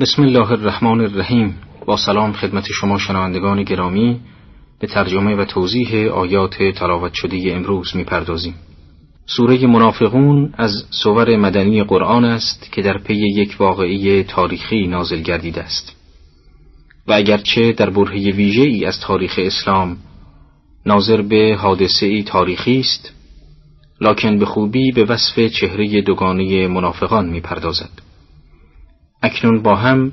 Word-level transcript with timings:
بسم 0.00 0.22
الله 0.22 0.50
الرحمن 0.50 1.00
الرحیم 1.00 1.54
با 1.86 1.96
سلام 1.96 2.32
خدمت 2.32 2.64
شما 2.72 2.98
شنوندگان 2.98 3.62
گرامی 3.62 4.20
به 4.80 4.86
ترجمه 4.86 5.34
و 5.34 5.44
توضیح 5.44 6.12
آیات 6.12 6.62
تلاوت 6.62 7.12
شده 7.14 7.52
امروز 7.52 7.96
می‌پردازیم. 7.96 8.54
سوره 9.26 9.66
منافقون 9.66 10.54
از 10.58 10.84
سور 10.90 11.36
مدنی 11.36 11.82
قرآن 11.82 12.24
است 12.24 12.72
که 12.72 12.82
در 12.82 12.98
پی 12.98 13.14
یک 13.14 13.56
واقعی 13.58 14.22
تاریخی 14.22 14.86
نازل 14.86 15.20
گردیده 15.20 15.62
است 15.62 15.96
و 17.06 17.12
اگرچه 17.12 17.72
در 17.72 17.90
برهه 17.90 18.32
ویژه 18.36 18.62
ای 18.62 18.84
از 18.84 19.00
تاریخ 19.00 19.40
اسلام 19.42 19.96
ناظر 20.86 21.22
به 21.22 21.56
حادثه 21.60 22.06
ای 22.06 22.22
تاریخی 22.22 22.80
است 22.80 23.12
لکن 24.00 24.38
به 24.38 24.46
خوبی 24.46 24.92
به 24.92 25.04
وصف 25.04 25.46
چهره 25.46 26.02
دوگانه 26.02 26.68
منافقان 26.68 27.28
می‌پردازد. 27.28 28.03
اکنون 29.24 29.62
با 29.62 29.76
هم 29.76 30.12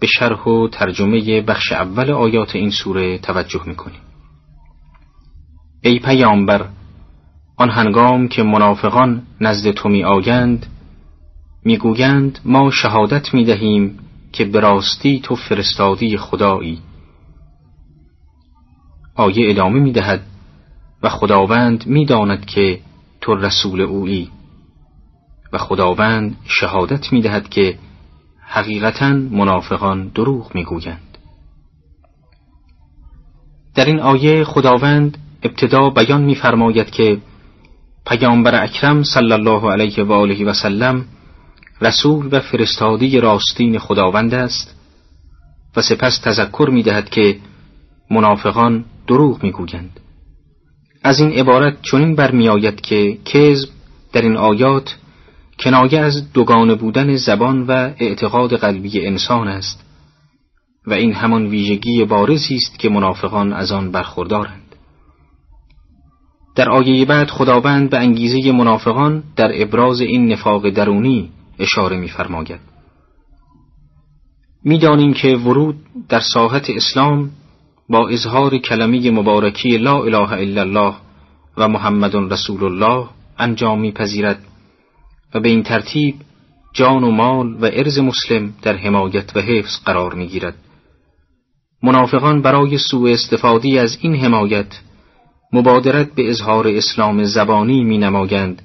به 0.00 0.06
شرح 0.06 0.44
و 0.44 0.68
ترجمه 0.68 1.40
بخش 1.40 1.72
اول 1.72 2.10
آیات 2.10 2.56
این 2.56 2.70
سوره 2.70 3.18
توجه 3.18 3.62
می‌کنیم. 3.66 4.00
ای 5.82 5.98
پیامبر 5.98 6.66
آن 7.56 7.70
هنگام 7.70 8.28
که 8.28 8.42
منافقان 8.42 9.22
نزد 9.40 9.70
تو 9.70 9.88
می 9.88 10.04
آگند 10.04 10.66
می‌گویند 11.64 12.38
ما 12.44 12.70
شهادت 12.70 13.34
می 13.34 13.44
دهیم 13.44 13.98
که 14.32 14.44
به 14.44 14.60
راستی 14.60 15.20
تو 15.20 15.34
فرستادی 15.34 16.16
خدایی 16.16 16.78
آیه 19.14 19.50
ادامه 19.50 19.80
می 19.80 19.92
دهد 19.92 20.22
و 21.02 21.08
خداوند 21.08 21.86
می 21.86 22.04
داند 22.04 22.46
که 22.46 22.80
تو 23.20 23.34
رسول 23.34 23.80
اویی 23.80 24.30
و 25.52 25.58
خداوند 25.58 26.36
شهادت 26.44 27.12
می 27.12 27.22
دهد 27.22 27.48
که 27.48 27.78
حقیقتا 28.52 29.12
منافقان 29.12 30.08
دروغ 30.08 30.54
می 30.54 30.64
گویند. 30.64 31.18
در 33.74 33.84
این 33.84 34.00
آیه 34.00 34.44
خداوند 34.44 35.18
ابتدا 35.42 35.90
بیان 35.90 36.22
می‌فرماید 36.22 36.90
که 36.90 37.18
پیامبر 38.06 38.64
اکرم 38.64 39.02
صلی 39.02 39.32
الله 39.32 39.72
علیه 39.72 40.04
و 40.04 40.12
آله 40.12 40.44
و 40.44 40.52
سلم 40.52 41.04
رسول 41.80 42.28
و 42.32 42.40
فرستادی 42.40 43.20
راستین 43.20 43.78
خداوند 43.78 44.34
است 44.34 44.76
و 45.76 45.82
سپس 45.82 46.18
تذکر 46.18 46.68
می‌دهد 46.72 47.08
که 47.08 47.38
منافقان 48.10 48.84
دروغ 49.06 49.42
می‌گویند 49.42 50.00
از 51.02 51.20
این 51.20 51.32
عبارت 51.32 51.82
چنین 51.82 52.14
برمیآید 52.14 52.80
که 52.80 53.18
کذب 53.24 53.68
در 54.12 54.22
این 54.22 54.36
آیات 54.36 54.96
کنایه 55.60 56.00
از 56.00 56.32
دوگانه 56.32 56.74
بودن 56.74 57.16
زبان 57.16 57.66
و 57.66 57.70
اعتقاد 57.98 58.56
قلبی 58.56 59.06
انسان 59.06 59.48
است 59.48 59.84
و 60.86 60.92
این 60.92 61.12
همان 61.12 61.46
ویژگی 61.46 62.04
بارزی 62.04 62.54
است 62.54 62.78
که 62.78 62.88
منافقان 62.88 63.52
از 63.52 63.72
آن 63.72 63.90
برخوردارند 63.92 64.76
در 66.56 66.70
آیه 66.70 67.04
بعد 67.04 67.30
خداوند 67.30 67.90
به 67.90 67.98
انگیزه 67.98 68.52
منافقان 68.52 69.22
در 69.36 69.62
ابراز 69.62 70.00
این 70.00 70.32
نفاق 70.32 70.70
درونی 70.70 71.30
اشاره 71.58 71.96
می‌فرماید. 71.96 72.60
می‌دانیم 74.64 75.12
که 75.12 75.36
ورود 75.36 75.76
در 76.08 76.20
ساحت 76.20 76.70
اسلام 76.70 77.30
با 77.88 78.08
اظهار 78.08 78.58
کلمه 78.58 79.10
مبارکی 79.10 79.78
لا 79.78 80.02
اله 80.02 80.32
الا 80.32 80.60
الله 80.60 80.94
و 81.56 81.68
محمد 81.68 82.14
رسول 82.14 82.64
الله 82.64 83.08
انجام 83.38 83.80
میپذیرد 83.80 84.49
و 85.34 85.40
به 85.40 85.48
این 85.48 85.62
ترتیب 85.62 86.14
جان 86.72 87.04
و 87.04 87.10
مال 87.10 87.54
و 87.54 87.64
ارز 87.64 87.98
مسلم 87.98 88.52
در 88.62 88.76
حمایت 88.76 89.36
و 89.36 89.40
حفظ 89.40 89.80
قرار 89.84 90.14
می‌گیرد. 90.14 90.54
منافقان 91.82 92.42
برای 92.42 92.78
سوء 92.78 93.12
استفادی 93.12 93.78
از 93.78 93.98
این 94.00 94.16
حمایت 94.16 94.80
مبادرت 95.52 96.14
به 96.14 96.30
اظهار 96.30 96.68
اسلام 96.68 97.24
زبانی 97.24 97.84
می 97.84 97.98
نماگند 97.98 98.62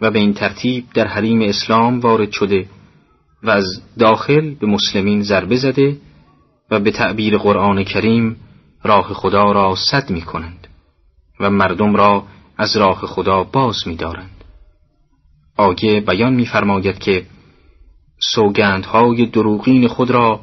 و 0.00 0.10
به 0.10 0.18
این 0.18 0.34
ترتیب 0.34 0.84
در 0.94 1.06
حریم 1.06 1.42
اسلام 1.42 2.00
وارد 2.00 2.30
شده 2.30 2.66
و 3.42 3.50
از 3.50 3.64
داخل 3.98 4.54
به 4.54 4.66
مسلمین 4.66 5.22
ضربه 5.22 5.56
زده 5.56 5.96
و 6.70 6.80
به 6.80 6.90
تعبیر 6.90 7.38
قرآن 7.38 7.84
کریم 7.84 8.36
راه 8.82 9.14
خدا 9.14 9.52
را 9.52 9.74
صد 9.74 10.10
می 10.10 10.22
کنند 10.22 10.68
و 11.40 11.50
مردم 11.50 11.96
را 11.96 12.24
از 12.56 12.76
راه 12.76 12.98
خدا 12.98 13.44
باز 13.44 13.76
می 13.86 13.96
دارند. 13.96 14.33
آگه 15.56 16.00
بیان 16.00 16.34
می‌فرماید 16.34 16.98
که 16.98 17.26
سوگندهای 18.18 19.26
دروغین 19.26 19.88
خود 19.88 20.10
را 20.10 20.40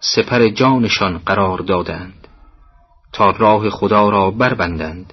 سپر 0.00 0.48
جانشان 0.48 1.18
قرار 1.18 1.58
دادند 1.58 2.28
تا 3.12 3.30
راه 3.30 3.70
خدا 3.70 4.08
را 4.08 4.30
بربندند 4.30 5.12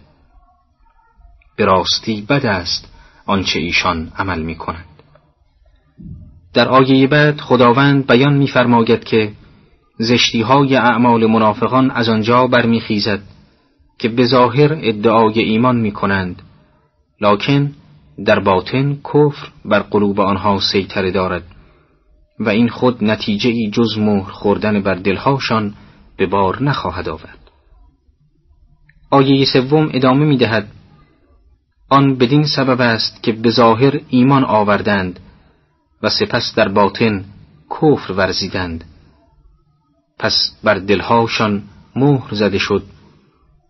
به 1.56 1.66
راستی 1.66 2.22
بد 2.30 2.46
است 2.46 2.94
آنچه 3.26 3.60
ایشان 3.60 4.12
عمل 4.18 4.42
می 4.42 4.56
کنند. 4.56 4.86
در 6.54 6.68
آیه 6.70 7.08
بعد 7.08 7.42
خداوند 7.42 8.08
بیان 8.08 8.34
می‌فرماید 8.34 9.04
که 9.04 9.32
زشتی 9.98 10.42
های 10.42 10.76
اعمال 10.76 11.26
منافقان 11.26 11.92
از 11.92 12.10
آنجا 12.10 12.48
برمیخیزد 12.48 13.22
که 14.00 14.10
به 14.10 14.26
ظاهر 14.26 14.78
ادعای 14.82 15.40
ایمان 15.40 15.76
می 15.76 15.92
کنند 15.92 16.42
لکن 17.22 17.74
در 18.26 18.40
باطن 18.40 18.96
کفر 18.96 19.48
بر 19.66 19.80
قلوب 19.80 20.20
آنها 20.20 20.60
سیطره 20.72 21.12
دارد 21.12 21.44
و 22.40 22.50
این 22.50 22.70
خود 22.70 23.04
نتیجه 23.04 23.50
ای 23.50 23.70
جز 23.70 23.98
مهر 23.98 24.30
خوردن 24.30 24.82
بر 24.82 24.96
دلهاشان 24.96 25.74
به 26.18 26.26
بار 26.26 26.64
نخواهد 26.64 27.10
آورد 27.10 27.52
آیه 29.12 29.46
سوم 29.46 29.90
ادامه 29.94 30.26
می 30.26 30.38
دهد 30.38 30.68
آن 31.90 32.16
بدین 32.16 32.44
سبب 32.44 32.82
است 32.82 33.24
که 33.24 33.32
به 33.32 33.50
ظاهر 33.50 34.00
ایمان 34.10 34.44
آوردند 34.44 35.20
و 36.04 36.10
سپس 36.10 36.56
در 36.56 36.68
باطن 36.68 37.26
کفر 37.70 38.12
ورزیدند 38.12 38.84
پس 40.20 40.58
بر 40.64 40.76
دلهاشان 40.76 41.64
مهر 41.96 42.36
زده 42.36 42.58
شد 42.58 42.84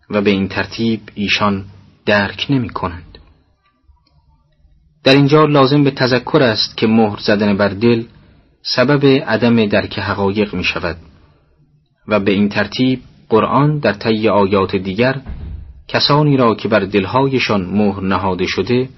و 0.09 0.21
به 0.21 0.29
این 0.29 0.47
ترتیب 0.47 1.01
ایشان 1.15 1.65
درک 2.05 2.45
نمی 2.49 2.69
کنند. 2.69 3.08
در 5.09 5.15
اینجا 5.15 5.45
لازم 5.45 5.83
به 5.83 5.91
تذکر 5.91 6.41
است 6.41 6.77
که 6.77 6.87
مهر 6.87 7.19
زدن 7.19 7.57
بر 7.57 7.69
دل 7.69 8.03
سبب 8.61 9.05
عدم 9.05 9.65
درک 9.65 9.99
حقایق 9.99 10.53
می 10.53 10.63
شود 10.63 10.97
و 12.07 12.19
به 12.19 12.31
این 12.31 12.49
ترتیب 12.49 12.99
قرآن 13.29 13.79
در 13.79 13.93
طی 13.93 14.29
آیات 14.29 14.75
دیگر 14.75 15.21
کسانی 15.87 16.37
را 16.37 16.55
که 16.55 16.67
بر 16.67 16.79
دلهایشان 16.79 17.65
مهر 17.65 18.01
نهاده 18.01 18.45
شده 18.47 18.89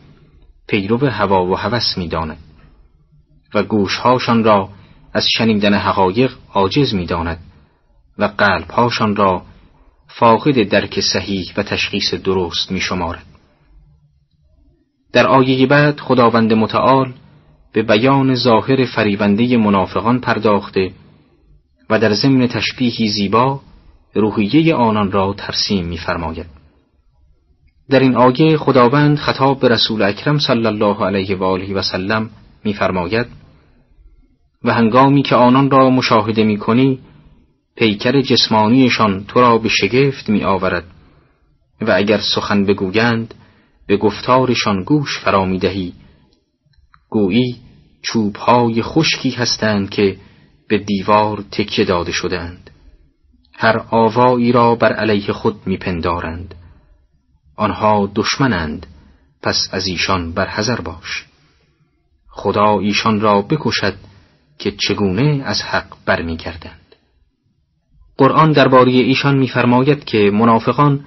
پیرو 0.68 1.08
هوا 1.08 1.46
و 1.46 1.58
هوس 1.58 1.98
می‌داند 1.98 2.38
و 3.54 3.64
گوشهاشان 3.64 4.44
را 4.44 4.70
از 5.14 5.28
شنیدن 5.38 5.74
حقایق 5.74 6.32
عاجز 6.54 6.94
می‌داند 6.94 7.40
و 8.18 8.26
قلبهاشان 8.26 9.16
را 9.16 9.42
فاقد 10.08 10.64
درک 10.64 11.00
صحیح 11.00 11.54
و 11.58 11.64
تشخیص 11.64 12.14
درست 12.14 12.72
می 12.72 12.80
شمارد. 12.80 13.31
در 15.14 15.28
آیه 15.28 15.66
بعد 15.66 16.00
خداوند 16.00 16.54
متعال 16.54 17.14
به 17.74 17.84
بیان 17.84 18.36
ظاهر 18.36 18.86
فریبنده 18.86 19.58
منافقان 19.58 20.20
پرداخته 20.20 20.92
و 21.90 22.00
در 22.00 22.14
ضمن 22.14 22.48
تشبیهی 22.48 23.08
زیبا 23.08 23.62
روحیه 24.14 24.76
آنان 24.76 25.12
را 25.12 25.34
ترسیم 25.38 25.86
می‌فرماید. 25.86 26.46
در 27.90 28.00
این 28.00 28.16
آیه 28.16 28.58
خداوند 28.58 29.18
خطاب 29.18 29.60
به 29.60 29.68
رسول 29.68 30.02
اکرم 30.02 30.40
صلی 30.40 30.66
الله 30.66 31.06
علیه 31.06 31.36
و 31.36 31.44
آله 31.44 31.74
و 31.74 31.82
سلم 31.82 32.30
می‌فرماید 32.64 33.28
و 34.64 34.74
هنگامی 34.74 35.24
که 35.24 35.36
آنان 35.36 35.72
را 35.72 35.90
مشاهده 35.90 36.44
می‌کنی 36.44 37.00
پیکر 37.76 38.22
جسمانیشان 38.22 39.26
تو 39.28 39.42
را 39.42 39.58
به 39.58 39.70
شگفت 39.70 40.30
می 40.30 40.44
آورد 40.44 40.84
و 41.82 41.92
اگر 41.96 42.20
سخن 42.36 42.66
بگویند 42.66 43.34
به 43.88 43.98
گفتارشان 43.98 44.84
گوش 44.84 45.20
فرا 45.20 45.46
می 45.46 45.60
دهی 45.60 45.94
گویی 47.10 47.62
چوبهای 48.02 48.82
خشکی 48.82 49.30
هستند 49.30 49.90
که 49.90 50.18
به 50.68 50.78
دیوار 50.78 51.44
تکیه 51.52 51.86
داده 51.86 52.12
شدند. 52.12 52.70
هر 53.54 53.86
آوایی 53.90 54.52
را 54.52 54.76
بر 54.76 54.94
علیه 54.94 55.34
خود 55.34 55.56
میپندارند. 55.66 56.56
آنها 57.58 58.12
دشمنند 58.16 58.88
پس 59.42 59.68
از 59.72 59.88
ایشان 59.88 60.32
برحذر 60.32 60.82
باش. 60.82 61.26
خدا 62.30 62.80
ایشان 62.80 63.22
را 63.22 63.42
بکشد 63.42 63.96
که 64.60 64.72
چگونه 64.72 65.44
از 65.46 65.62
حق 65.62 65.96
برمیگردند. 66.06 66.96
قرآن 68.18 68.52
درباره 68.52 68.92
ایشان 68.92 69.38
میفرماید 69.38 70.04
که 70.04 70.32
منافقان 70.34 71.06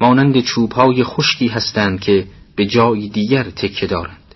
مانند 0.00 0.40
چوبهای 0.40 1.04
خشکی 1.04 1.46
هستند 1.46 2.00
که 2.00 2.26
به 2.56 2.66
جای 2.66 3.08
دیگر 3.08 3.42
تکه 3.42 3.86
دارند. 3.86 4.34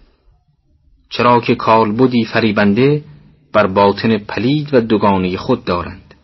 چرا 1.11 1.41
که 1.41 1.55
کالبدی 1.55 2.25
فریبنده 2.25 3.05
بر 3.53 3.67
باطن 3.67 4.19
پلید 4.19 4.75
و 4.75 4.81
دوگانه 4.81 5.37
خود 5.37 5.65
دارند 5.65 6.15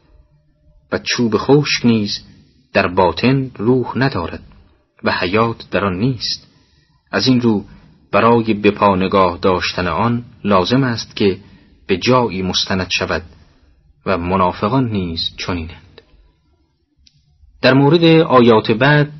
و 0.92 0.98
چوب 0.98 1.36
خشک 1.36 1.86
نیز 1.86 2.24
در 2.72 2.86
باطن 2.86 3.50
روح 3.56 3.98
ندارد 3.98 4.42
و 5.04 5.12
حیات 5.12 5.70
در 5.70 5.84
آن 5.84 5.98
نیست. 5.98 6.48
از 7.10 7.26
این 7.26 7.40
رو 7.40 7.64
برای 8.12 8.54
به 8.54 8.70
پا 8.70 8.96
نگاه 8.96 9.38
داشتن 9.42 9.86
آن 9.86 10.24
لازم 10.44 10.84
است 10.84 11.16
که 11.16 11.38
به 11.86 11.96
جایی 11.96 12.42
مستند 12.42 12.88
شود 12.90 13.22
و 14.06 14.18
منافقان 14.18 14.88
نیز 14.88 15.20
چنینند. 15.36 16.02
در 17.62 17.74
مورد 17.74 18.04
آیات 18.04 18.70
بعد 18.70 19.12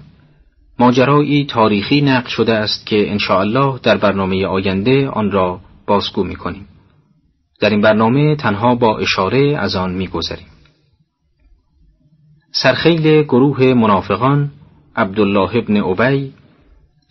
ماجرایی 0.78 1.44
تاریخی 1.44 2.00
نقل 2.00 2.28
شده 2.28 2.54
است 2.54 2.86
که 2.86 3.16
الله 3.30 3.78
در 3.82 3.96
برنامه 3.96 4.46
آینده 4.46 5.08
آن 5.08 5.30
را 5.30 5.60
بازگو 5.86 6.24
می 6.24 6.36
کنیم. 6.36 6.68
در 7.60 7.70
این 7.70 7.80
برنامه 7.80 8.36
تنها 8.36 8.74
با 8.74 8.98
اشاره 8.98 9.58
از 9.58 9.76
آن 9.76 9.94
می 9.94 10.06
گذاریم. 10.06 10.46
سرخیل 12.52 13.22
گروه 13.22 13.64
منافقان 13.64 14.50
عبدالله 14.96 15.56
ابن 15.56 15.76
عبی 15.76 16.32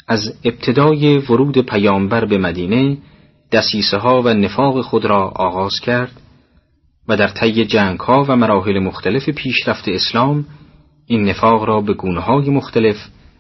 از 0.07 0.33
ابتدای 0.43 1.17
ورود 1.17 1.57
پیامبر 1.57 2.25
به 2.25 2.37
مدینه 2.37 2.97
دسیسه 3.51 3.97
ها 3.97 4.21
و 4.21 4.33
نفاق 4.33 4.81
خود 4.81 5.05
را 5.05 5.27
آغاز 5.27 5.79
کرد 5.79 6.21
و 7.07 7.17
در 7.17 7.27
طی 7.27 7.65
جنگ 7.65 7.99
ها 7.99 8.25
و 8.27 8.35
مراحل 8.35 8.79
مختلف 8.79 9.29
پیشرفت 9.29 9.87
اسلام 9.87 10.45
این 11.05 11.29
نفاق 11.29 11.63
را 11.63 11.81
به 11.81 11.93
گونه 11.93 12.19
های 12.19 12.49
مختلف 12.49 12.95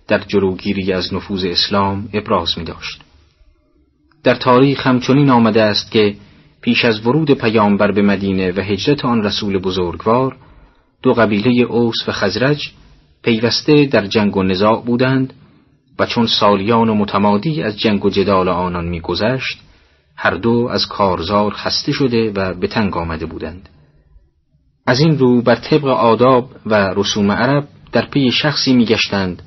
در 0.07 0.19
جلوگیری 0.19 0.93
از 0.93 1.13
نفوذ 1.13 1.45
اسلام 1.45 2.09
ابراز 2.13 2.57
می 2.57 2.63
داشت. 2.63 3.01
در 4.23 4.35
تاریخ 4.35 4.87
همچنین 4.87 5.29
آمده 5.29 5.63
است 5.63 5.91
که 5.91 6.15
پیش 6.61 6.85
از 6.85 7.07
ورود 7.07 7.31
پیامبر 7.31 7.91
به 7.91 8.01
مدینه 8.01 8.51
و 8.51 8.61
هجرت 8.61 9.05
آن 9.05 9.23
رسول 9.23 9.57
بزرگوار 9.57 10.35
دو 11.01 11.13
قبیله 11.13 11.63
اوس 11.63 11.95
و 12.07 12.11
خزرج 12.11 12.71
پیوسته 13.23 13.85
در 13.85 14.05
جنگ 14.05 14.37
و 14.37 14.43
نزاع 14.43 14.81
بودند 14.85 15.33
و 15.99 16.05
چون 16.05 16.27
سالیان 16.27 16.89
و 16.89 16.95
متمادی 16.95 17.63
از 17.63 17.79
جنگ 17.79 18.05
و 18.05 18.09
جدال 18.09 18.49
آنان 18.49 18.87
میگذشت 18.87 19.59
هر 20.15 20.33
دو 20.33 20.67
از 20.71 20.85
کارزار 20.85 21.53
خسته 21.53 21.91
شده 21.91 22.31
و 22.35 22.53
به 22.53 22.67
تنگ 22.67 22.97
آمده 22.97 23.25
بودند 23.25 23.69
از 24.87 24.99
این 24.99 25.17
رو 25.17 25.41
بر 25.41 25.55
طبق 25.55 25.85
آداب 25.85 26.49
و 26.65 26.93
رسوم 26.95 27.31
عرب 27.31 27.67
در 27.91 28.05
پی 28.05 28.31
شخصی 28.31 28.73
میگشتند 28.73 29.41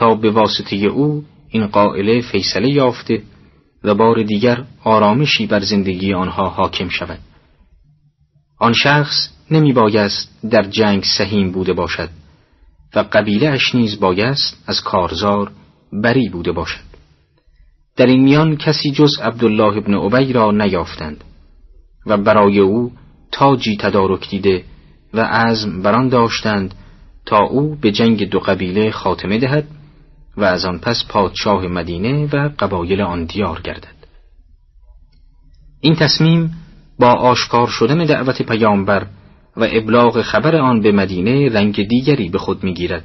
تا 0.00 0.14
به 0.14 0.30
واسطه 0.30 0.76
او 0.76 1.24
این 1.48 1.66
قائله 1.66 2.20
فیصله 2.20 2.68
یافته 2.68 3.22
و 3.84 3.94
بار 3.94 4.22
دیگر 4.22 4.64
آرامشی 4.84 5.46
بر 5.46 5.60
زندگی 5.60 6.14
آنها 6.14 6.48
حاکم 6.48 6.88
شود. 6.88 7.18
آن 8.58 8.72
شخص 8.72 9.28
نمی 9.50 9.72
بایست 9.72 10.28
در 10.50 10.62
جنگ 10.62 11.04
سهیم 11.18 11.52
بوده 11.52 11.72
باشد 11.72 12.08
و 12.94 13.04
قبیله 13.12 13.48
اش 13.48 13.74
نیز 13.74 14.00
بایست 14.00 14.64
از 14.66 14.80
کارزار 14.80 15.50
بری 15.92 16.28
بوده 16.28 16.52
باشد. 16.52 16.90
در 17.96 18.06
این 18.06 18.22
میان 18.24 18.56
کسی 18.56 18.90
جز 18.90 19.18
عبدالله 19.22 19.76
ابن 19.76 19.94
عبی 19.94 20.32
را 20.32 20.50
نیافتند 20.50 21.24
و 22.06 22.16
برای 22.16 22.58
او 22.58 22.92
تاجی 23.32 23.76
تدارک 23.76 24.30
دیده 24.30 24.64
و 25.14 25.20
عزم 25.20 25.82
بران 25.82 26.08
داشتند 26.08 26.74
تا 27.26 27.38
او 27.38 27.76
به 27.80 27.92
جنگ 27.92 28.30
دو 28.30 28.38
قبیله 28.38 28.90
خاتمه 28.90 29.38
دهد 29.38 29.68
و 30.36 30.44
از 30.44 30.64
آن 30.64 30.78
پس 30.78 31.04
پادشاه 31.08 31.66
مدینه 31.66 32.28
و 32.32 32.50
قبایل 32.58 33.00
آن 33.00 33.24
دیار 33.24 33.60
گردد. 33.60 34.00
این 35.80 35.94
تصمیم 35.94 36.54
با 36.98 37.12
آشکار 37.12 37.66
شدن 37.66 38.04
دعوت 38.04 38.42
پیامبر 38.42 39.06
و 39.56 39.68
ابلاغ 39.70 40.22
خبر 40.22 40.56
آن 40.56 40.80
به 40.80 40.92
مدینه 40.92 41.48
رنگ 41.48 41.88
دیگری 41.88 42.28
به 42.28 42.38
خود 42.38 42.64
می‌گیرد 42.64 43.04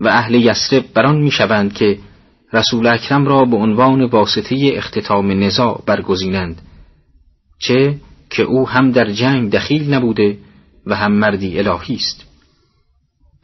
و 0.00 0.08
اهل 0.08 0.34
یسرب 0.34 0.84
بران 0.94 1.18
می‌شوند 1.22 1.72
که 1.72 1.98
رسول 2.52 2.86
اکرم 2.86 3.26
را 3.26 3.44
به 3.44 3.56
عنوان 3.56 4.04
واسطه 4.04 4.72
اختتام 4.74 5.44
نزاع 5.44 5.82
برگزینند 5.86 6.62
چه 7.58 7.96
که 8.30 8.42
او 8.42 8.68
هم 8.68 8.90
در 8.90 9.10
جنگ 9.10 9.50
دخیل 9.50 9.94
نبوده 9.94 10.38
و 10.86 10.96
هم 10.96 11.12
مردی 11.12 11.58
الهی 11.58 11.94
است. 11.94 12.24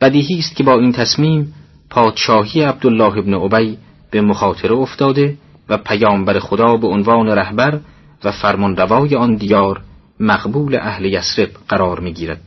بدیهی 0.00 0.38
است 0.38 0.56
که 0.56 0.64
با 0.64 0.80
این 0.80 0.92
تصمیم 0.92 1.54
پادشاهی 1.90 2.62
عبدالله 2.62 3.18
ابن 3.18 3.34
عبی 3.34 3.78
به 4.10 4.20
مخاطره 4.20 4.74
افتاده 4.74 5.36
و 5.68 5.78
پیامبر 5.78 6.38
خدا 6.38 6.76
به 6.76 6.86
عنوان 6.86 7.28
رهبر 7.28 7.80
و 8.24 8.32
فرمانروای 8.32 9.16
آن 9.16 9.34
دیار 9.34 9.80
مقبول 10.20 10.76
اهل 10.76 11.04
یسرب 11.04 11.50
قرار 11.68 12.00
می‌گیرد. 12.00 12.40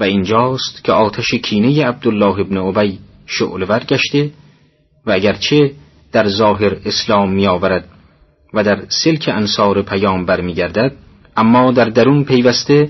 و 0.00 0.04
اینجاست 0.04 0.84
که 0.84 0.92
آتش 0.92 1.34
کینه 1.34 1.86
عبدالله 1.86 2.40
ابن 2.40 2.56
عبی 2.56 2.98
شعلور 3.26 3.84
گشته 3.84 4.30
و 5.06 5.12
اگرچه 5.12 5.72
در 6.12 6.28
ظاهر 6.28 6.76
اسلام 6.84 7.32
می 7.32 7.46
آورد 7.46 7.88
و 8.54 8.64
در 8.64 8.84
سلک 8.88 9.30
انصار 9.32 9.82
پیامبر 9.82 10.40
می 10.40 10.54
گردد 10.54 10.92
اما 11.36 11.72
در 11.72 11.84
درون 11.84 12.24
پیوسته 12.24 12.88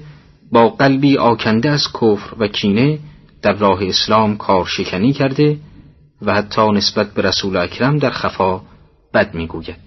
با 0.52 0.68
قلبی 0.68 1.18
آکنده 1.18 1.70
از 1.70 1.88
کفر 1.94 2.34
و 2.38 2.46
کینه 2.48 2.98
در 3.42 3.52
راه 3.52 3.84
اسلام 3.84 4.36
کارشکنی 4.36 5.12
کرده 5.12 5.58
و 6.22 6.34
حتی 6.34 6.70
نسبت 6.70 7.14
به 7.14 7.22
رسول 7.22 7.56
اکرم 7.56 7.98
در 7.98 8.10
خفا 8.10 8.60
بد 9.14 9.34
می‌گوید. 9.34 9.86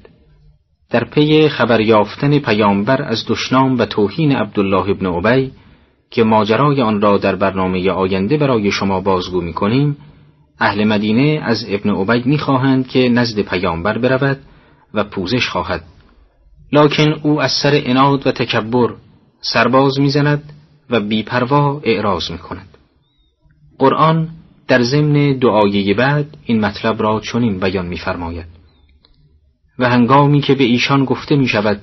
در 0.90 1.04
پی 1.04 1.50
خبر 1.50 1.82
یافتن 1.82 2.40
پیامبر 2.40 3.02
از 3.02 3.26
دشنام 3.28 3.78
و 3.78 3.86
توهین 3.86 4.36
عبدالله 4.36 4.90
ابن 4.90 5.06
عبی 5.06 5.52
که 6.12 6.24
ماجرای 6.24 6.82
آن 6.82 7.02
را 7.02 7.18
در 7.18 7.36
برنامه 7.36 7.92
آینده 7.92 8.38
برای 8.38 8.72
شما 8.72 9.02
بازگو 9.02 9.42
می 9.42 9.54
کنیم 9.54 9.98
اهل 10.60 10.84
مدینه 10.84 11.42
از 11.44 11.66
ابن 11.70 11.90
عبی 11.90 12.30
می‌خواهند 12.30 12.88
که 12.88 13.10
نزد 13.10 13.40
پیامبر 13.40 13.98
برود 13.98 14.40
و 14.94 15.04
پوزش 15.04 15.48
خواهد. 15.48 15.84
لکن 16.72 17.12
او 17.24 17.42
از 17.42 17.52
سر 17.52 17.82
اناد 17.86 18.28
و 18.28 18.32
تکبر 18.32 18.94
سرباز 19.42 20.00
می‌زند 20.00 20.54
و 20.90 21.00
بیپروا 21.00 21.82
اعراض 21.84 22.32
می‌کند. 22.32 22.78
قرآن 23.80 24.30
در 24.68 24.82
ضمن 24.82 25.34
دعایه 25.34 25.94
بعد 25.94 26.38
این 26.46 26.60
مطلب 26.60 27.02
را 27.02 27.20
چنین 27.20 27.60
بیان 27.60 27.88
میفرماید. 27.88 28.46
و 29.80 29.90
هنگامی 29.90 30.42
که 30.42 30.56
به 30.56 30.64
ایشان 30.64 31.06
گفته 31.06 31.36
می 31.36 31.48
شود 31.48 31.82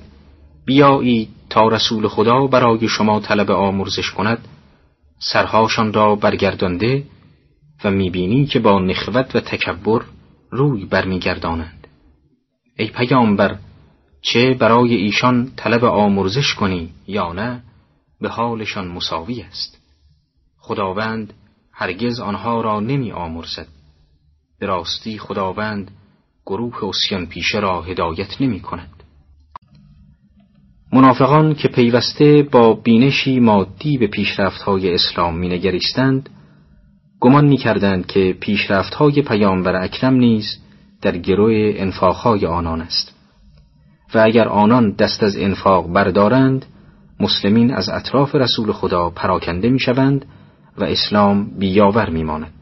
بیایید 0.65 1.29
تا 1.49 1.67
رسول 1.67 2.07
خدا 2.07 2.47
برای 2.47 2.87
شما 2.87 3.19
طلب 3.19 3.51
آمرزش 3.51 4.11
کند 4.11 4.47
سرهاشان 5.19 5.93
را 5.93 6.15
برگردانده 6.15 7.03
و 7.83 7.91
می‌بینی 7.91 8.45
که 8.45 8.59
با 8.59 8.79
نخوت 8.79 9.35
و 9.35 9.39
تکبر 9.39 10.01
روی 10.51 10.85
برمیگردانند. 10.85 11.87
ای 12.77 12.87
پیامبر 12.87 13.57
چه 14.21 14.53
برای 14.53 14.95
ایشان 14.95 15.51
طلب 15.55 15.85
آمرزش 15.85 16.53
کنی 16.53 16.89
یا 17.07 17.33
نه 17.33 17.63
به 18.21 18.29
حالشان 18.29 18.87
مساوی 18.87 19.41
است. 19.41 19.77
خداوند 20.57 21.33
هرگز 21.79 22.19
آنها 22.19 22.61
را 22.61 22.79
نمی 22.79 23.11
آمرزد. 23.11 23.67
به 24.59 24.65
راستی 24.65 25.17
خداوند 25.17 25.91
گروه 26.45 26.83
اسیان 26.83 27.25
پیشه 27.25 27.59
را 27.59 27.81
هدایت 27.81 28.41
نمی 28.41 28.59
کند. 28.59 29.03
منافقان 30.93 31.55
که 31.55 31.67
پیوسته 31.67 32.47
با 32.51 32.73
بینشی 32.73 33.39
مادی 33.39 33.97
به 33.97 34.07
پیشرفتهای 34.07 34.93
اسلام 34.93 35.37
مینگریستند 35.37 36.29
گمان 37.19 37.45
می‌کردند 37.45 38.05
که 38.05 38.37
پیشرفتهای 38.39 39.21
پیامبر 39.21 39.75
اکرم 39.75 40.13
نیز 40.13 40.57
در 41.01 41.17
گروه 41.17 41.73
انفاقهای 41.75 42.45
آنان 42.45 42.81
است. 42.81 43.15
و 44.13 44.19
اگر 44.19 44.47
آنان 44.47 44.91
دست 44.91 45.23
از 45.23 45.37
انفاق 45.37 45.93
بردارند 45.93 46.65
مسلمین 47.19 47.73
از 47.73 47.89
اطراف 47.89 48.35
رسول 48.35 48.71
خدا 48.71 49.09
پراکنده 49.09 49.69
می‌شوند 49.69 50.25
و 50.77 50.83
اسلام 50.83 51.45
بیاور 51.59 52.09
میماند. 52.09 52.53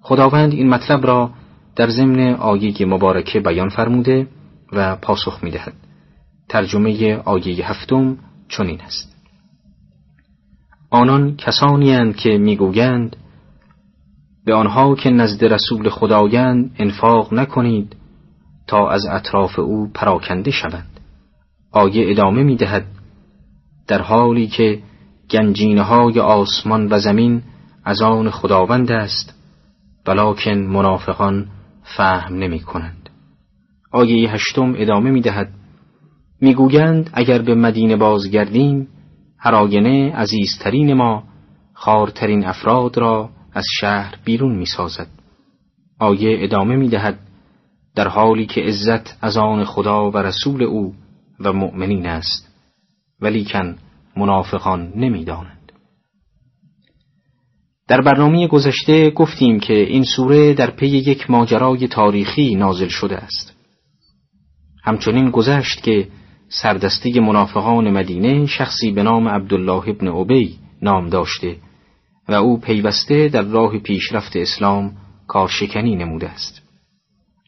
خداوند 0.00 0.52
این 0.52 0.68
مطلب 0.68 1.06
را 1.06 1.30
در 1.76 1.88
ضمن 1.88 2.34
آیه 2.34 2.86
مبارکه 2.86 3.40
بیان 3.40 3.68
فرموده 3.68 4.26
و 4.72 4.96
پاسخ 4.96 5.44
می‌دهد. 5.44 5.72
ترجمه 6.48 7.16
آیه 7.16 7.70
هفتم 7.70 8.16
چنین 8.48 8.80
است. 8.80 9.16
آنان 10.90 11.36
کسانی 11.36 12.12
که 12.12 12.38
می‌گویند 12.38 13.16
به 14.44 14.54
آنها 14.54 14.94
که 14.94 15.10
نزد 15.10 15.44
رسول 15.44 15.88
خدایند 15.88 16.70
انفاق 16.78 17.34
نکنید 17.34 17.96
تا 18.66 18.88
از 18.88 19.06
اطراف 19.06 19.58
او 19.58 19.90
پراکنده 19.94 20.50
شوند. 20.50 21.00
آیه 21.72 22.10
ادامه 22.10 22.42
می 22.42 22.56
دهد 22.56 22.84
در 23.86 24.02
حالی 24.02 24.46
که 24.46 24.82
گنجینه 25.30 25.82
های 25.82 26.20
آسمان 26.20 26.88
و 26.92 26.98
زمین 26.98 27.42
از 27.84 28.02
آن 28.02 28.30
خداوند 28.30 28.92
است 28.92 29.34
ولیکن 30.06 30.58
منافقان 30.58 31.46
فهم 31.82 32.34
نمی 32.34 32.60
کنند 32.60 33.10
آیه 33.92 34.30
هشتم 34.30 34.74
ادامه 34.76 35.10
می 35.10 35.20
دهد 35.20 35.48
می‌گویند 36.40 37.10
اگر 37.12 37.42
به 37.42 37.54
مدینه 37.54 37.96
بازگردیم 37.96 38.88
هر 39.38 39.54
آینه 39.54 40.16
عزیزترین 40.16 40.94
ما 40.94 41.24
خارترین 41.74 42.44
افراد 42.44 42.98
را 42.98 43.30
از 43.52 43.64
شهر 43.80 44.14
بیرون 44.24 44.56
می‌سازد. 44.56 45.06
آیه 45.98 46.38
ادامه 46.40 46.76
می‌دهد 46.76 47.18
در 47.94 48.08
حالی 48.08 48.46
که 48.46 48.60
عزت 48.60 49.18
از 49.24 49.36
آن 49.36 49.64
خدا 49.64 50.10
و 50.10 50.16
رسول 50.16 50.62
او 50.62 50.94
و 51.40 51.52
مؤمنین 51.52 52.06
است. 52.06 52.48
ولیکن 53.20 53.76
منافقان 54.18 54.92
نمی‌دانند 54.96 55.72
در 57.88 58.00
برنامه 58.00 58.46
گذشته 58.48 59.10
گفتیم 59.10 59.60
که 59.60 59.74
این 59.74 60.04
سوره 60.04 60.54
در 60.54 60.70
پی 60.70 60.86
یک 60.86 61.30
ماجرای 61.30 61.88
تاریخی 61.88 62.54
نازل 62.54 62.88
شده 62.88 63.16
است. 63.16 63.54
همچنین 64.84 65.30
گذشت 65.30 65.82
که 65.82 66.08
سردسته 66.48 67.20
منافقان 67.20 67.90
مدینه 67.90 68.46
شخصی 68.46 68.90
به 68.90 69.02
نام 69.02 69.28
عبدالله 69.28 69.88
ابن 69.88 70.08
عبی 70.08 70.58
نام 70.82 71.08
داشته 71.08 71.56
و 72.28 72.34
او 72.34 72.60
پیوسته 72.60 73.28
در 73.28 73.42
راه 73.42 73.78
پیشرفت 73.78 74.36
اسلام 74.36 74.92
کارشکنی 75.26 75.96
نموده 75.96 76.28
است. 76.28 76.62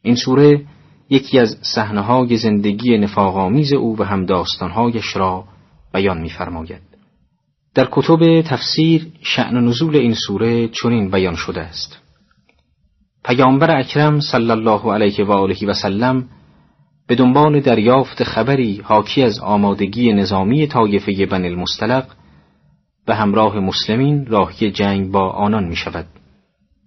این 0.03 0.15
سوره 0.15 0.65
یکی 1.11 1.39
از 1.39 1.57
صحنه‌های 1.75 2.37
زندگی 2.37 2.99
نفاقآمیز 2.99 3.73
او 3.73 3.99
و 3.99 4.03
هم 4.03 4.27
داستانهایش 4.27 5.17
را 5.17 5.45
بیان 5.93 6.21
می‌فرماید 6.21 6.83
در 7.75 7.89
کتب 7.93 8.43
تفسیر 8.43 9.07
شعن 9.23 9.65
نزول 9.65 9.97
این 9.97 10.15
سوره 10.15 10.69
چنین 10.69 11.11
بیان 11.11 11.35
شده 11.35 11.61
است 11.61 11.99
پیامبر 13.25 13.79
اکرم 13.79 14.21
صلی 14.21 14.51
الله 14.51 14.93
علیه 14.93 15.25
و 15.25 15.33
آله 15.33 15.67
و 15.67 15.73
سلم 15.73 16.29
به 17.07 17.15
دنبال 17.15 17.61
دریافت 17.61 18.25
خبری 18.25 18.81
حاکی 18.85 19.23
از 19.23 19.39
آمادگی 19.39 20.13
نظامی 20.13 20.67
طایفه 20.67 21.27
بن 21.27 21.45
المستلق 21.45 22.05
به 23.07 23.15
همراه 23.15 23.61
مسلمین 23.61 24.27
راهی 24.27 24.71
جنگ 24.71 25.11
با 25.11 25.31
آنان 25.31 25.65
می 25.65 25.77
شود. 25.77 26.07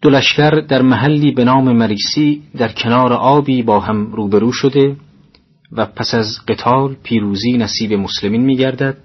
دو 0.01 0.09
لشکر 0.09 0.49
در 0.49 0.81
محلی 0.81 1.31
به 1.31 1.43
نام 1.43 1.77
مریسی 1.77 2.43
در 2.57 2.71
کنار 2.71 3.13
آبی 3.13 3.63
با 3.63 3.79
هم 3.79 4.11
روبرو 4.11 4.51
شده 4.51 4.95
و 5.77 5.85
پس 5.85 6.13
از 6.13 6.39
قتال 6.47 6.95
پیروزی 7.03 7.57
نصیب 7.57 7.93
مسلمین 7.93 8.41
می 8.41 8.57
گردد 8.57 8.97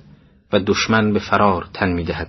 و 0.53 0.61
دشمن 0.61 1.13
به 1.13 1.19
فرار 1.19 1.69
تن 1.73 1.93
می 1.93 2.05
دهد. 2.05 2.29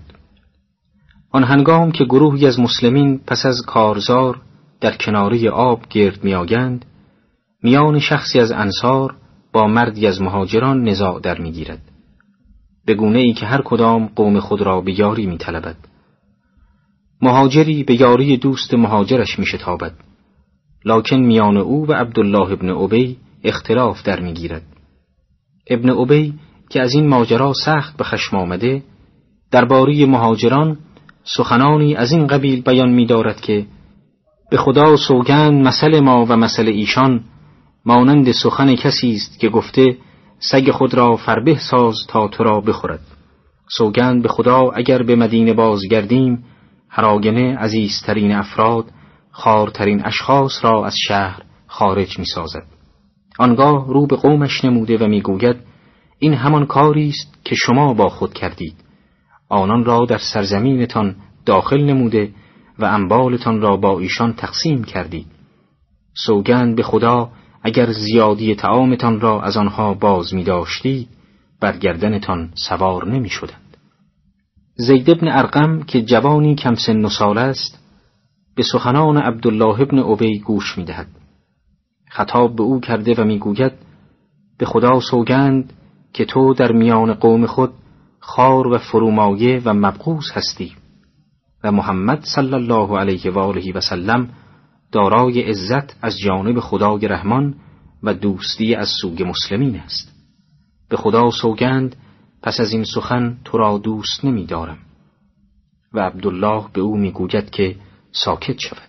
آن 1.32 1.44
هنگام 1.44 1.92
که 1.92 2.06
گروهی 2.06 2.48
از 2.48 2.60
مسلمین 2.60 3.20
پس 3.28 3.46
از 3.46 3.62
کارزار 3.68 4.42
در 4.82 4.96
کناره 4.98 5.50
آب 5.50 5.82
گرد 5.90 6.24
می 6.24 6.34
آگند 6.34 6.86
میان 7.64 8.00
شخصی 8.00 8.40
از 8.40 8.52
انصار 8.52 9.16
با 9.54 9.68
مردی 9.68 10.08
از 10.08 10.22
مهاجران 10.22 10.90
نزاع 10.90 11.20
در 11.20 11.40
می‌گیرد 11.40 11.82
به 12.86 12.94
گونه 12.94 13.20
ای 13.20 13.34
که 13.34 13.46
هر 13.46 13.62
کدام 13.62 14.10
قوم 14.16 14.40
خود 14.40 14.62
را 14.62 14.82
به 14.82 15.00
یاری 15.00 15.26
می 15.26 15.38
طلبد. 15.38 15.76
مهاجری 17.22 17.84
به 17.84 18.02
یاری 18.02 18.38
دوست 18.38 18.74
مهاجرش 18.74 19.40
می 19.40 19.46
شتابد. 19.46 19.94
لکن 20.86 21.16
میان 21.16 21.58
او 21.58 21.88
و 21.88 21.94
عبدالله 21.94 22.52
ابن 22.52 22.70
عبی 22.70 23.18
اختلاف 23.44 24.04
در 24.04 24.20
می 24.20 24.34
گیرد. 24.34 24.64
ابن 25.70 25.90
عبی 25.90 26.34
که 26.70 26.82
از 26.82 26.94
این 26.94 27.08
ماجرا 27.08 27.54
سخت 27.54 27.98
به 27.98 28.04
خشم 28.04 28.38
آمده 28.38 28.84
درباره 29.52 30.06
مهاجران 30.06 30.78
سخنانی 31.24 31.96
از 31.96 32.12
این 32.12 32.28
قبیل 32.28 32.62
بیان 32.62 32.90
می 32.90 33.06
دارد 33.06 33.42
که 33.42 33.66
به 34.52 34.58
خدا 34.58 34.96
سوگند 34.98 35.68
مسئله 35.68 36.02
ما 36.02 36.26
و 36.30 36.38
مسئله 36.38 36.72
ایشان 36.72 37.24
مانند 37.86 38.32
سخن 38.32 38.76
کسی 38.76 39.12
است 39.12 39.40
که 39.40 39.50
گفته 39.50 39.98
سگ 40.40 40.72
خود 40.72 40.94
را 40.94 41.16
فربه 41.16 41.58
ساز 41.58 41.96
تا 42.08 42.28
تو 42.28 42.44
را 42.44 42.62
بخورد 42.62 43.02
سوگند 43.78 44.24
به 44.24 44.30
خدا 44.30 44.72
اگر 44.72 45.04
به 45.04 45.16
مدینه 45.16 45.54
بازگردیم 45.54 46.44
هراگنه 46.90 47.58
عزیزترین 47.58 48.32
افراد 48.32 48.86
خارترین 49.32 50.06
اشخاص 50.06 50.66
را 50.66 50.86
از 50.86 50.96
شهر 51.08 51.44
خارج 51.68 52.20
می 52.20 52.26
سازد. 52.26 52.79
آنگاه 53.40 53.88
رو 53.88 54.08
به 54.08 54.16
قومش 54.16 54.66
نموده 54.66 54.98
و 54.98 55.08
می‌گوید 55.08 55.56
این 56.20 56.34
همان 56.34 56.66
کاری 56.66 57.10
است 57.10 57.46
که 57.46 57.56
شما 57.56 57.94
با 57.94 58.10
خود 58.10 58.34
کردید 58.34 58.76
آنان 59.50 59.86
را 59.86 60.06
در 60.06 60.18
سرزمینتان 60.18 61.16
داخل 61.46 61.84
نموده 61.84 62.32
و 62.80 62.86
انبالتان 62.86 63.62
را 63.62 63.78
با 63.78 64.00
ایشان 64.00 64.34
تقسیم 64.34 64.84
کردید 64.84 65.28
سوگند 66.26 66.76
به 66.76 66.84
خدا 66.84 67.30
اگر 67.64 67.92
زیادی 67.92 68.56
تعامتان 68.56 69.20
را 69.20 69.42
از 69.42 69.58
آنها 69.58 69.94
باز 69.94 70.34
می 70.34 70.44
داشتی 70.44 71.08
بر 71.62 71.80
سوار 72.56 73.08
نمی 73.08 73.30
شدند. 73.30 73.78
زید 74.76 75.10
ابن 75.10 75.28
ارقم 75.28 75.84
که 75.84 76.02
جوانی 76.02 76.56
کم 76.56 76.76
سن 76.76 77.06
و 77.06 77.10
سال 77.10 77.38
است 77.38 77.80
به 78.56 78.64
سخنان 78.64 79.18
عبدالله 79.18 79.82
ابن 79.82 80.00
عبی 80.00 80.40
گوش 80.40 80.78
می 80.78 80.84
دهد. 80.84 81.19
خطاب 82.10 82.56
به 82.56 82.64
او 82.64 82.80
کرده 82.80 83.16
و 83.22 83.24
می 83.24 83.40
گوید 83.40 83.72
به 84.58 84.66
خدا 84.66 85.00
سوگند 85.00 85.74
که 86.14 86.26
تو 86.26 86.54
در 86.54 86.72
میان 86.72 87.14
قوم 87.14 87.46
خود 87.46 87.74
خار 88.20 88.68
و 88.68 88.78
فرومایه 88.78 89.62
و 89.66 89.74
مبغوز 89.74 90.32
هستی 90.32 90.76
و 91.64 91.72
محمد 91.72 92.24
صلی 92.36 92.54
الله 92.54 93.00
علیه 93.00 93.32
و 93.32 93.40
آله 93.40 93.74
و 93.74 93.82
سلم 93.82 94.30
دارای 94.92 95.42
عزت 95.42 95.98
از 96.02 96.18
جانب 96.18 96.60
خدای 96.60 97.08
رحمان 97.08 97.56
و 98.04 98.14
دوستی 98.14 98.76
از 98.76 98.90
سوی 99.02 99.24
مسلمین 99.24 99.76
است. 99.76 100.12
به 100.90 100.98
خدا 100.98 101.32
سوگند 101.32 101.96
پس 102.44 102.60
از 102.60 102.72
این 102.72 102.84
سخن 102.84 103.38
تو 103.46 103.58
را 103.58 103.78
دوست 103.78 104.26
نمی 104.26 104.46
دارم 104.46 104.78
و 105.94 106.00
عبدالله 106.00 106.66
به 106.74 106.82
او 106.82 106.98
می‌گوید 106.98 107.50
که 107.50 107.76
ساکت 108.12 108.60
شود. 108.60 108.89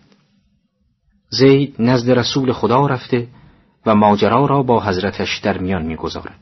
زید 1.31 1.75
نزد 1.79 2.11
رسول 2.11 2.53
خدا 2.53 2.87
رفته 2.87 3.29
و 3.87 3.95
ماجرا 3.95 4.47
را 4.47 4.63
با 4.63 4.85
حضرتش 4.85 5.39
در 5.39 5.59
میان 5.59 5.87
می‌گذارد 5.87 6.39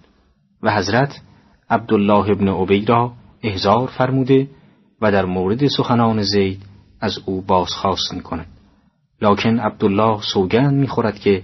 و 0.62 0.75
حضرت 0.75 1.21
عبدالله 1.71 2.30
ابن 2.30 2.49
عبی 2.49 2.85
را 2.85 3.12
احضار 3.42 3.87
فرموده 3.87 4.49
و 5.00 5.12
در 5.12 5.25
مورد 5.25 5.66
سخنان 5.66 6.23
زید 6.23 6.62
از 7.00 7.18
او 7.26 7.42
بازخواست 7.42 8.14
می 8.14 8.23
کند. 8.23 8.47
لکن 9.23 9.59
عبدالله 9.59 10.21
سوگند 10.33 10.75
می‌خورد 10.75 11.18
که 11.18 11.42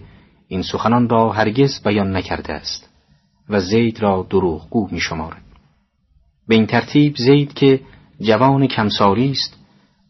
این 0.49 0.63
سخنان 0.63 1.09
را 1.09 1.33
هرگز 1.33 1.83
بیان 1.85 2.17
نکرده 2.17 2.53
است 2.53 2.91
و 3.49 3.61
زید 3.61 4.03
را 4.03 4.27
دروغگو 4.31 4.89
می 4.91 5.01
شمارد. 5.01 5.43
به 6.49 6.55
این 6.55 6.67
ترتیب 6.67 7.17
زید 7.17 7.53
که 7.53 7.81
جوان 8.21 8.67
کمساری 8.67 9.31
است 9.31 9.59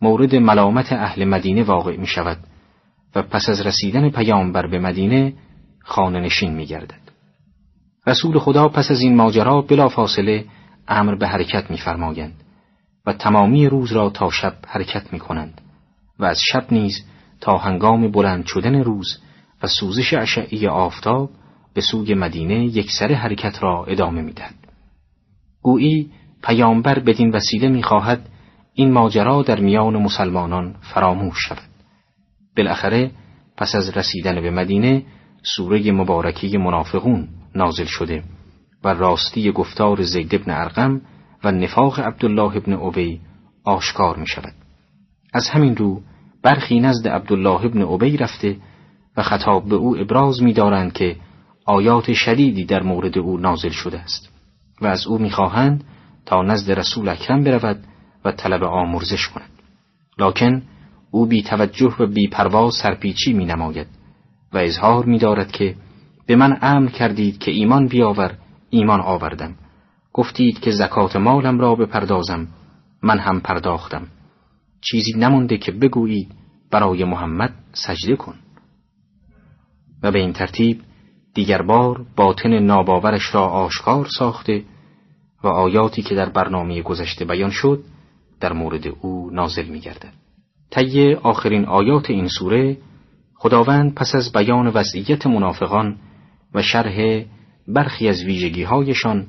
مورد 0.02 0.34
ملامت 0.34 0.92
اهل 0.92 1.24
مدینه 1.24 1.62
واقع 1.62 1.96
می 1.96 2.06
شود 2.06 2.38
و 3.14 3.22
پس 3.22 3.48
از 3.48 3.60
رسیدن 3.60 4.10
پیامبر 4.10 4.66
به 4.66 4.78
مدینه 4.78 5.32
خانه 5.80 6.20
نشین 6.20 6.54
می 6.54 6.66
گردد. 6.66 7.00
رسول 8.06 8.38
خدا 8.38 8.68
پس 8.68 8.90
از 8.90 9.00
این 9.00 9.16
ماجرا 9.16 9.62
بلا 9.62 9.88
فاصله 9.88 10.44
امر 10.88 11.14
به 11.14 11.28
حرکت 11.28 11.70
میفرمایند 11.70 12.34
و 13.06 13.12
تمامی 13.12 13.66
روز 13.66 13.92
را 13.92 14.10
تا 14.10 14.30
شب 14.30 14.54
حرکت 14.66 15.12
می 15.12 15.18
کنند 15.18 15.60
و 16.18 16.24
از 16.24 16.40
شب 16.52 16.66
نیز 16.70 17.04
تا 17.40 17.58
هنگام 17.58 18.10
بلند 18.10 18.46
شدن 18.46 18.74
روز 18.74 19.18
و 19.62 19.66
سوزش 19.66 20.14
اشعی 20.14 20.66
آفتاب 20.66 21.30
به 21.74 21.80
سوی 21.80 22.14
مدینه 22.14 22.64
یک 22.64 22.90
سر 22.98 23.12
حرکت 23.12 23.62
را 23.62 23.84
ادامه 23.84 24.22
می‌دهد. 24.22 24.54
گویی 25.62 26.10
پیامبر 26.42 26.98
بدین 26.98 27.30
وسیله 27.30 27.68
می‌خواهد 27.68 28.28
این 28.74 28.92
ماجرا 28.92 29.42
در 29.42 29.60
میان 29.60 30.02
مسلمانان 30.02 30.74
فراموش 30.80 31.36
شود. 31.48 31.73
بالاخره 32.56 33.10
پس 33.56 33.74
از 33.74 33.96
رسیدن 33.96 34.40
به 34.40 34.50
مدینه 34.50 35.02
سوره 35.42 35.92
مبارکی 35.92 36.56
منافقون 36.56 37.28
نازل 37.54 37.84
شده 37.84 38.22
و 38.84 38.88
راستی 38.88 39.52
گفتار 39.52 40.02
زید 40.02 40.34
ابن 40.34 40.50
ارقم 40.50 41.00
و 41.44 41.50
نفاق 41.50 42.00
عبدالله 42.00 42.56
ابن 42.56 42.72
عبی 42.72 43.20
آشکار 43.64 44.16
می 44.16 44.26
شود. 44.26 44.52
از 45.34 45.48
همین 45.48 45.76
رو 45.76 46.00
برخی 46.42 46.80
نزد 46.80 47.08
عبدالله 47.08 47.64
ابن 47.64 47.82
عبی 47.82 48.16
رفته 48.16 48.56
و 49.16 49.22
خطاب 49.22 49.68
به 49.68 49.74
او 49.74 49.96
ابراز 49.98 50.42
می‌دارند 50.42 50.92
که 50.92 51.16
آیات 51.66 52.12
شدیدی 52.12 52.64
در 52.64 52.82
مورد 52.82 53.18
او 53.18 53.38
نازل 53.38 53.70
شده 53.70 53.98
است 53.98 54.28
و 54.80 54.86
از 54.86 55.06
او 55.06 55.18
می‌خواهند 55.18 55.84
تا 56.26 56.42
نزد 56.42 56.70
رسول 56.72 57.08
اکرم 57.08 57.44
برود 57.44 57.84
و 58.24 58.32
طلب 58.32 58.64
آمرزش 58.64 59.28
کند 59.28 59.50
لکن 60.18 60.62
او 61.14 61.26
بی 61.26 61.42
توجه 61.42 61.96
و 61.98 62.06
بی 62.06 62.28
پروا 62.28 62.70
سرپیچی 62.70 63.32
می 63.32 63.44
نماید 63.44 63.86
و 64.52 64.58
اظهار 64.58 65.04
می 65.04 65.18
دارد 65.18 65.52
که 65.52 65.74
به 66.26 66.36
من 66.36 66.58
امر 66.62 66.90
کردید 66.90 67.38
که 67.38 67.50
ایمان 67.50 67.86
بیاور 67.86 68.38
ایمان 68.70 69.00
آوردم. 69.00 69.54
گفتید 70.12 70.60
که 70.60 70.70
زکات 70.70 71.16
مالم 71.16 71.58
را 71.58 71.74
بپردازم 71.74 72.48
من 73.02 73.18
هم 73.18 73.40
پرداختم. 73.40 74.06
چیزی 74.80 75.12
نمونده 75.18 75.58
که 75.58 75.72
بگویید 75.72 76.32
برای 76.70 77.04
محمد 77.04 77.54
سجده 77.72 78.16
کن. 78.16 78.34
و 80.02 80.12
به 80.12 80.18
این 80.18 80.32
ترتیب 80.32 80.80
دیگر 81.34 81.62
بار 81.62 82.06
باطن 82.16 82.58
ناباورش 82.58 83.34
را 83.34 83.48
آشکار 83.48 84.06
ساخته 84.18 84.64
و 85.44 85.48
آیاتی 85.48 86.02
که 86.02 86.14
در 86.14 86.28
برنامه 86.28 86.82
گذشته 86.82 87.24
بیان 87.24 87.50
شد 87.50 87.84
در 88.40 88.52
مورد 88.52 88.86
او 88.86 89.30
نازل 89.30 89.66
می 89.66 89.80
گردد. 89.80 90.23
طی 90.74 91.14
آخرین 91.14 91.64
آیات 91.64 92.10
این 92.10 92.28
سوره 92.28 92.76
خداوند 93.34 93.94
پس 93.94 94.14
از 94.14 94.32
بیان 94.32 94.66
وضعیت 94.66 95.26
منافقان 95.26 95.96
و 96.54 96.62
شرح 96.62 97.24
برخی 97.68 98.08
از 98.08 98.24
ویژگی 98.24 98.62
هایشان 98.62 99.26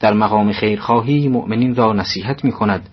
در 0.00 0.12
مقام 0.12 0.52
خیرخواهی 0.52 1.28
مؤمنین 1.28 1.74
را 1.74 1.92
نصیحت 1.92 2.44
می 2.44 2.52
کند 2.52 2.88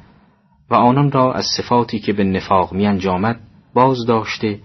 و 0.69 0.75
آنان 0.75 1.11
را 1.11 1.33
از 1.33 1.45
صفاتی 1.57 1.99
که 1.99 2.13
به 2.13 2.23
نفاق 2.23 2.73
می 2.73 2.87
انجامد 2.87 3.39
باز 3.73 4.05
داشته 4.07 4.59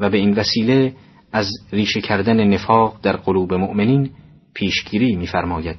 و 0.00 0.10
به 0.10 0.18
این 0.18 0.34
وسیله 0.34 0.94
از 1.32 1.50
ریشه 1.72 2.00
کردن 2.00 2.44
نفاق 2.44 2.98
در 3.02 3.16
قلوب 3.16 3.54
مؤمنین 3.54 4.10
پیشگیری 4.54 5.16
می‌فرماید. 5.16 5.76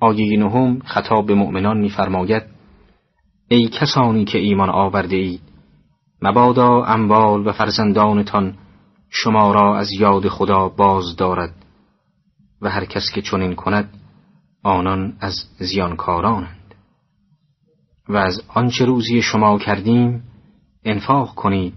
آیه 0.00 0.38
نهم 0.38 0.78
خطاب 0.78 1.26
به 1.26 1.34
مؤمنان 1.34 1.78
می‌فرماید 1.78 2.42
ای 3.48 3.68
کسانی 3.68 4.24
که 4.24 4.38
ایمان 4.38 4.70
آورده 4.70 5.16
اید 5.16 5.53
مبادا 6.24 6.84
اموال 6.84 7.46
و 7.46 7.52
فرزندانتان 7.52 8.54
شما 9.10 9.52
را 9.52 9.78
از 9.78 9.92
یاد 9.92 10.28
خدا 10.28 10.68
باز 10.68 11.16
دارد 11.16 11.54
و 12.62 12.70
هر 12.70 12.84
کس 12.84 13.10
که 13.14 13.22
چنین 13.22 13.54
کند 13.54 13.94
آنان 14.62 15.16
از 15.20 15.34
زیانکارانند. 15.58 16.74
و 18.08 18.16
از 18.16 18.42
آنچه 18.48 18.84
روزی 18.84 19.22
شما 19.22 19.58
کردیم 19.58 20.22
انفاق 20.84 21.34
کنید 21.34 21.74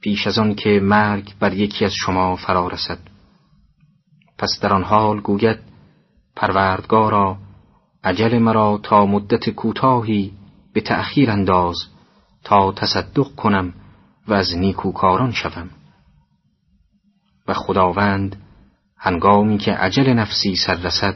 پیش 0.00 0.26
از 0.26 0.38
آن 0.38 0.54
که 0.54 0.80
مرگ 0.82 1.32
بر 1.40 1.52
یکی 1.52 1.84
از 1.84 1.92
شما 1.94 2.36
فرا 2.36 2.68
رسد. 2.68 2.98
پس 4.38 4.58
در 4.62 4.72
آن 4.72 4.82
حال 4.82 5.20
گوید 5.20 5.58
پروردگارا 6.36 7.38
عجل 8.04 8.38
مرا 8.38 8.80
تا 8.82 9.06
مدت 9.06 9.50
کوتاهی 9.50 10.32
به 10.74 10.80
تأخیر 10.80 11.30
انداز 11.30 11.76
تا 12.44 12.72
تصدق 12.72 13.34
کنم 13.36 13.74
و 14.28 14.34
از 14.34 14.56
نیکوکاران 14.56 15.32
شوم. 15.32 15.70
و 17.48 17.54
خداوند 17.54 18.36
هنگامی 18.96 19.58
که 19.58 19.72
عجل 19.72 20.12
نفسی 20.12 20.56
سر 20.56 20.74
رسد 20.74 21.14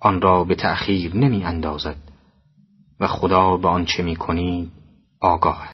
آن 0.00 0.20
را 0.20 0.44
به 0.44 0.54
تأخیر 0.54 1.16
نمی 1.16 1.44
اندازد 1.44 1.96
و 3.00 3.06
خدا 3.06 3.56
به 3.56 3.68
آنچه 3.68 4.02
می 4.02 4.16
کنی 4.16 4.70
آگاه 5.20 5.64